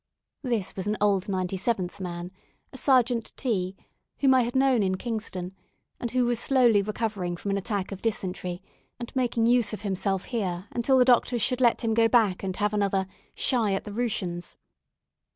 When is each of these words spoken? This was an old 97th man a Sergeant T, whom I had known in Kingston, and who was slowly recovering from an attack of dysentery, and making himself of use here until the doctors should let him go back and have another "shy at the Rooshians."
This 0.41 0.75
was 0.75 0.87
an 0.87 0.97
old 0.99 1.25
97th 1.25 1.99
man 1.99 2.31
a 2.73 2.77
Sergeant 2.79 3.31
T, 3.37 3.75
whom 4.17 4.33
I 4.33 4.41
had 4.41 4.55
known 4.55 4.81
in 4.81 4.95
Kingston, 4.95 5.55
and 5.99 6.09
who 6.09 6.25
was 6.25 6.39
slowly 6.39 6.81
recovering 6.81 7.37
from 7.37 7.51
an 7.51 7.57
attack 7.59 7.91
of 7.91 8.01
dysentery, 8.01 8.63
and 8.99 9.15
making 9.15 9.45
himself 9.45 10.23
of 10.25 10.25
use 10.25 10.31
here 10.31 10.65
until 10.71 10.97
the 10.97 11.05
doctors 11.05 11.43
should 11.43 11.61
let 11.61 11.83
him 11.83 11.93
go 11.93 12.07
back 12.07 12.41
and 12.41 12.55
have 12.55 12.73
another 12.73 13.05
"shy 13.35 13.75
at 13.75 13.83
the 13.83 13.91
Rooshians." 13.93 14.55